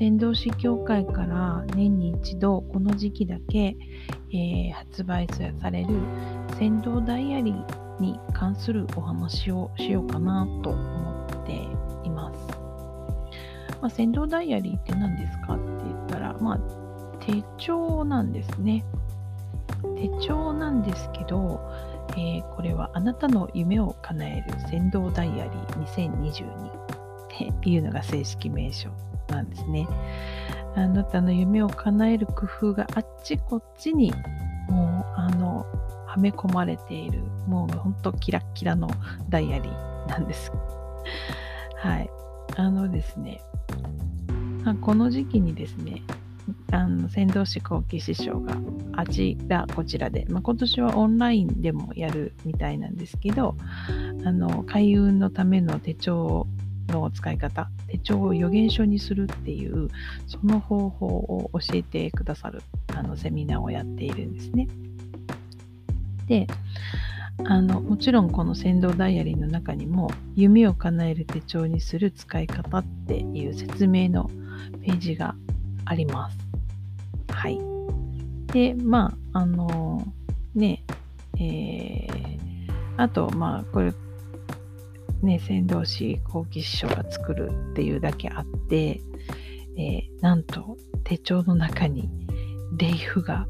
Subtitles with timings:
[0.00, 3.76] 仙道市協会から年に一度この時期だけ、
[4.32, 5.28] えー、発売
[5.60, 5.88] される
[6.58, 11.52] 仙道ダイアリーに関するお話をしようかなと思って
[12.06, 12.38] います。
[13.82, 16.58] まあ、仙道ダイアリーって何ですかって言ったら、まあ、
[17.20, 18.86] 手帳なんですね。
[19.96, 21.60] 手帳なんですけど、
[22.12, 28.88] えー、これはあなたの夢を叶える仙道ダイアリー2022っていうのが正式名称
[29.30, 29.86] なんですね。
[30.76, 34.12] あなたの夢を叶える工夫があっちこっちに
[34.68, 35.66] もうあの
[36.06, 38.88] はめ込まれているもうほんとキラッキラの
[39.28, 40.52] ダイアリーなんです。
[41.76, 42.10] はい。
[42.56, 43.40] あのですね、
[44.80, 46.02] この時期にですね、
[46.72, 48.56] あの先導士後期師匠が
[48.92, 53.56] あちらこちらで、まあ、今年はオンラインでもやるみたいなんですけど
[54.24, 56.46] あの開運のための手帳
[56.90, 59.88] の使い方、手帳を予言書にするっていう、
[60.26, 62.62] その方法を教えてくださる
[62.94, 64.68] あのセミナーをやっているんですね。
[66.26, 66.46] で、
[67.44, 74.30] あのもちろんこの先導ダイアリーの中にも夢を叶える手帳にする使い方っていう説明の
[74.82, 75.34] ページが
[75.84, 76.38] あります。
[77.30, 77.58] はい。
[78.52, 80.06] で、まあ、あの
[80.54, 80.84] ね、
[81.38, 83.92] えー、あと、まあ、これ、
[85.22, 89.00] ね、先導士後期師匠が作るっていうだけあって、
[89.76, 92.10] えー、なんと手帳の中に
[92.76, 93.46] レイフが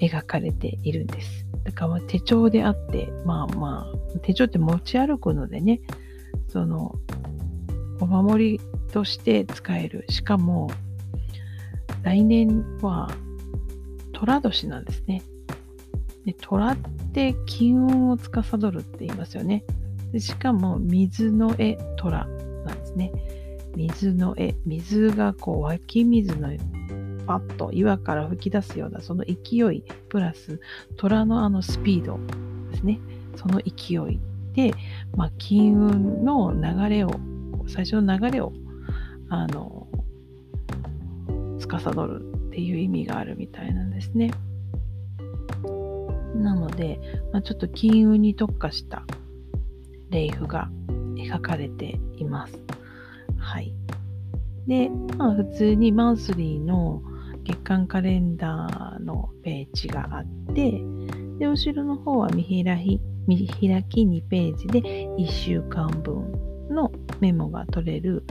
[0.00, 1.46] 描かれているんです。
[1.64, 5.80] だから手帳であって、まあまあ、手帳って持ち歩くのでね、
[6.48, 6.94] その、
[8.00, 8.60] お守り
[8.92, 10.04] として使える。
[10.08, 10.70] しかも、
[12.02, 13.10] 来年は
[14.12, 15.22] 寅年なんですね。
[16.24, 16.76] で虎っ
[17.12, 19.64] て金運を司るって言いますよね。
[20.12, 22.26] でしかも水の絵虎
[22.64, 23.12] なんですね。
[23.76, 26.48] 水の絵、水がこう湧き水の
[27.26, 30.60] パッと岩から吹き出すようなその勢いプラス
[30.96, 32.18] 虎のあのスピード
[32.72, 32.98] ですね。
[33.36, 34.20] その勢い
[34.54, 34.74] で、
[35.16, 37.10] まあ、金運の流れを
[37.68, 38.52] 最初の流れを
[39.28, 39.86] あの
[41.60, 44.32] 司るっていう意味があるみたいなんですね。
[46.34, 46.98] なので、
[47.32, 49.04] まあ、ちょっと金運に特化した
[50.10, 50.68] レイフが
[51.14, 52.58] 描かれています。
[53.38, 53.72] はい。
[54.66, 57.02] で、まあ普通にマンスリーの
[57.44, 60.82] 月間カレンダーのページがあって、
[61.38, 66.32] で、後ろの方は見開き、見開き2ページで1週間分
[66.70, 68.24] のメモが取れる、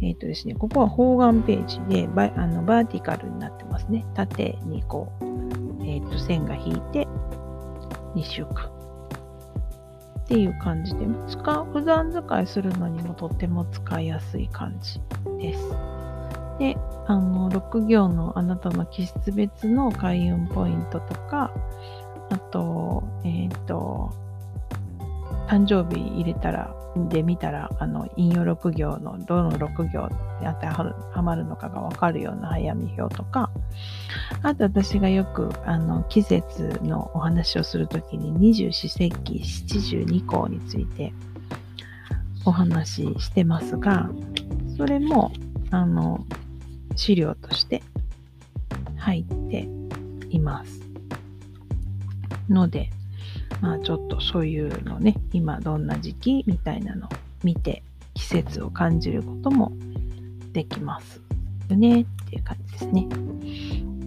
[0.00, 4.04] えっ、ー、とですね、ここは方眼ページでバあのバーティカルになってますね。
[4.14, 5.24] 縦にこう、
[5.84, 7.06] えっ、ー、と線が引いて
[8.14, 8.81] 2週間。
[10.32, 14.98] っていう感じで、使う、普段使いするのにもとっても使いやすい感じ
[15.38, 15.60] です。
[16.58, 21.52] で、あの、6行のあなたの気質別の開運ポイントとか、
[22.30, 24.14] あと、えっ、ー、と、
[25.52, 26.74] 誕生日入れたら、
[27.10, 33.50] で見たら、あの、引用6行のどの6行に当てはまるのかがわかるような早見表とか、
[34.42, 41.12] あと私がよく、あの、季節のお話をするときに二十四節気七十二項について
[42.46, 44.08] お話ししてますが、
[44.78, 45.32] それも、
[45.70, 46.24] あの、
[46.96, 47.82] 資料として
[48.96, 49.68] 入って
[50.30, 50.80] います。
[52.48, 52.88] ので、
[53.62, 57.10] まあちょっとそういうのね、今どんな時期みたいなのを
[57.44, 59.72] 見て季節を感じることも
[60.52, 61.20] できます
[61.70, 63.08] よねっていう感じですね。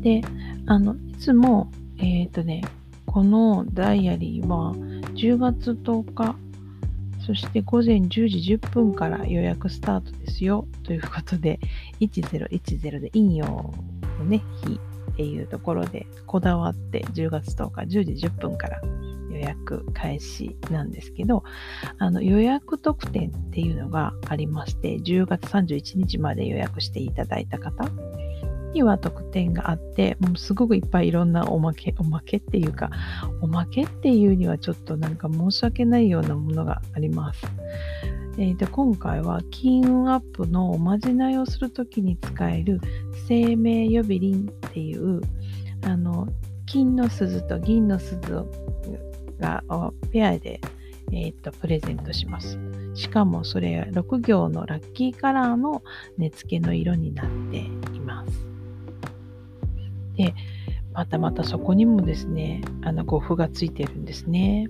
[0.00, 0.22] で、
[0.66, 2.62] あの、いつも、えっ、ー、とね、
[3.06, 4.74] このダイアリーは
[5.14, 6.36] 10月10日、
[7.24, 11.60] そして午前10時10分から予約スタートですよということで、
[12.00, 13.72] 1010で陰陽
[14.18, 14.80] のね、日
[15.12, 18.82] っていうところでこだわって10月10日10時10分から
[19.34, 21.44] 予約開始なんですけど、
[21.98, 27.88] あの予約特典っていうのがありまして、10月31日まで予約していただいた方
[28.72, 32.90] には特典があって、もうすごくいっぱいいろんなおまけ、おまけっていうか、
[33.40, 37.46] おまけっていうにはちょっとなんか申し訳ないようなものがあります。
[38.36, 42.80] えー、で今回は金運アップのおまじないをするときに使える
[43.28, 45.20] 生命予備輪っていう
[45.82, 46.26] あの
[46.66, 48.46] 金の鈴と銀の鈴を
[49.38, 49.62] が
[50.10, 50.60] ペアで、
[51.12, 52.58] えー、とプレゼントします。
[52.94, 55.82] しかもそれ6行のラッキーカラーの
[56.16, 58.46] 根付けの色になっています。
[60.16, 60.34] で、
[60.92, 64.68] またまたそこにもですね、あの護符がついてるんですね。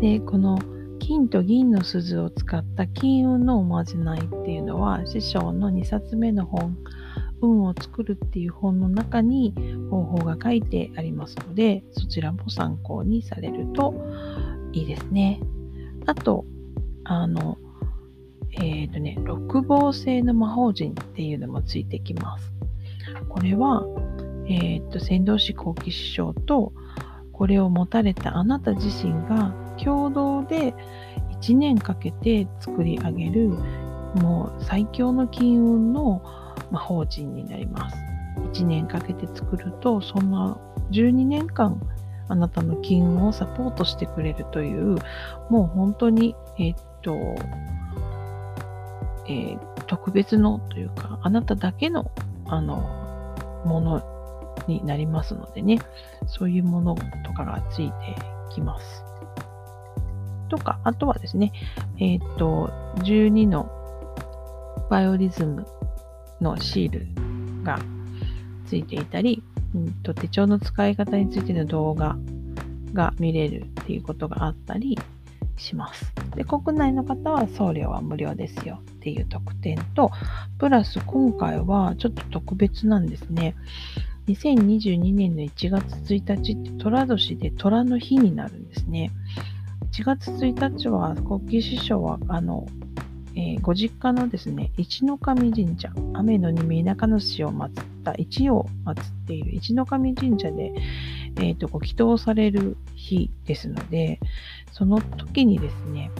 [0.00, 0.58] で、この
[0.98, 6.76] 金と銀の鈴を使った金運のおまじないっていうのは師匠の2冊目の本
[7.40, 9.54] 運を作るっていう本の中に
[9.90, 13.94] 方法が書いてありますのでそちらも参考にされると
[14.72, 15.40] いいですね。
[16.06, 16.44] あと
[17.04, 17.58] あの
[18.52, 22.52] えっ、ー、とね六芒星の魔法陣っていうのもついてきます。
[23.28, 23.84] これは
[24.46, 26.72] えっ、ー、と先導師後期師匠と
[27.32, 30.74] これを持たれたあなた自身が共同で
[31.40, 33.50] 1年かけて作り上げる
[34.16, 36.22] もう最強の金運の
[36.70, 37.96] 魔法陣になります。
[38.52, 40.56] 1年かけて作るとそんな
[40.90, 41.80] 12年間
[42.28, 44.96] あなたの金運をサポートしてくれるという
[45.50, 47.14] もう本当にえー、っと、
[49.26, 52.10] えー、特別のというかあなただけの
[52.46, 52.76] あの
[53.64, 54.02] もの
[54.68, 55.78] になりますのでね
[56.26, 56.94] そういうもの
[57.24, 57.94] とかがついて
[58.54, 59.04] きます。
[60.48, 61.52] とか、あとはですね、
[61.98, 62.70] えっ、と、
[63.00, 63.70] 12の
[64.90, 65.66] バイオリズム
[66.40, 67.06] のシール
[67.64, 67.78] が
[68.66, 69.42] ついていたり、
[69.74, 72.16] うんと、手帳の使い方についての動画
[72.92, 74.98] が見れるっていうことがあったり
[75.56, 76.12] します。
[76.34, 80.10] で国内の方は送料は無料ですよっていう特典と、
[80.58, 83.54] プラス今回はちょっと特別なんですね。
[84.28, 89.10] 2022年の1月1日って寅年で寅の日になるんですね。
[89.92, 92.66] 1月1日は国旗師匠はあの
[93.34, 97.70] えー、ご実家のですね、一の神神社、雨の二名中の市を祀っ
[98.04, 100.72] た一を祀っている一の神神社で、
[101.36, 104.20] えーと、ご祈祷される日ですので、
[104.72, 106.10] その時にですね、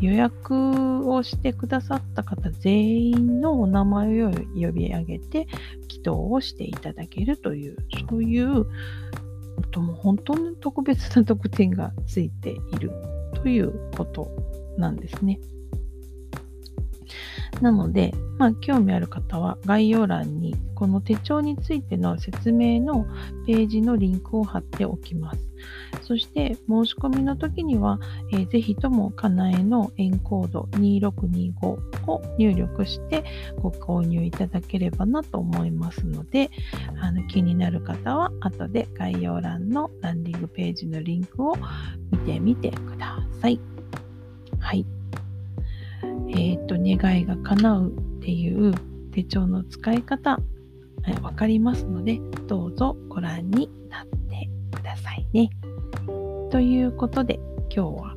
[0.00, 5.46] 予約をしてくださった方全員のお名前を呼び上げて
[5.88, 7.76] 祈祷をしていただけるという、
[8.10, 8.66] そういう、
[9.72, 12.90] 本当に特別な特典がついている
[13.34, 14.28] ということ
[14.78, 15.38] なんですね。
[17.60, 23.06] なので、まあ、興味ある方は概要欄にこの手帳についての説明の
[23.46, 25.40] ページのリンクを貼っておきます。
[26.02, 27.98] そして申し込みの時には、
[28.32, 31.66] えー、ぜひともかなえのエンコード2625
[32.06, 33.24] を入力して
[33.56, 36.50] ご購入いただければなと思いますので、
[37.00, 41.56] あの気になる方は後で概要欄のランディングページのリンクを
[42.10, 43.60] 見てみてください。
[44.58, 44.93] はい。
[46.34, 48.74] え、ー、と、願いが叶うっていう
[49.12, 50.40] 手帳の使い方、
[51.06, 55.50] えわかりますので、どうぞご覧になってくださいね。
[56.50, 57.38] ということで、
[57.74, 58.16] 今日は、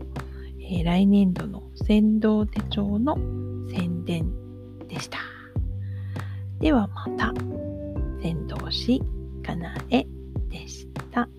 [0.59, 3.15] えー、来年度の先導手帳の
[3.69, 4.31] 宣伝
[4.87, 5.19] でした。
[6.59, 7.33] ではまた、
[8.21, 9.01] 先導し
[9.43, 10.05] かなえ
[10.49, 11.29] でした。